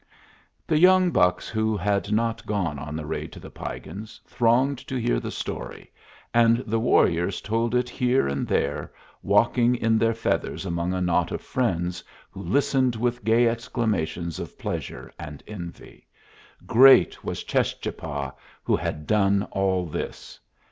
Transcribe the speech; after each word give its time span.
The 0.65 0.79
young 0.79 1.11
bucks 1.11 1.47
who 1.47 1.77
had 1.77 2.11
not 2.11 2.43
gone 2.47 2.79
on 2.79 2.95
the 2.95 3.05
raid 3.05 3.31
to 3.33 3.39
the 3.39 3.51
Piegans 3.51 4.19
thronged 4.25 4.79
to 4.87 4.97
hear 4.99 5.19
the 5.19 5.29
story, 5.29 5.91
and 6.33 6.57
the 6.65 6.79
warriors 6.79 7.39
told 7.39 7.75
it 7.75 7.87
here 7.87 8.27
and 8.27 8.47
there, 8.47 8.91
walking 9.21 9.75
in 9.75 9.99
their 9.99 10.15
feathers 10.15 10.65
among 10.65 10.91
a 10.95 11.01
knot 11.01 11.31
of 11.31 11.39
friends, 11.43 12.03
who 12.31 12.41
listened 12.41 12.95
with 12.95 13.23
gay 13.23 13.47
exclamations 13.47 14.39
of 14.39 14.57
pleasure 14.57 15.11
and 15.19 15.43
envy. 15.45 16.07
Great 16.65 17.23
was 17.23 17.43
Cheschapah, 17.43 18.33
who 18.63 18.75
had 18.75 19.05
done 19.05 19.43
all 19.51 19.85
this! 19.85 20.39